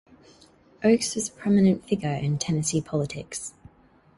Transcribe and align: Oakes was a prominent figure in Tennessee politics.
Oakes 0.83 1.13
was 1.13 1.29
a 1.29 1.31
prominent 1.31 1.87
figure 1.87 2.09
in 2.15 2.39
Tennessee 2.39 2.81
politics. 2.81 3.53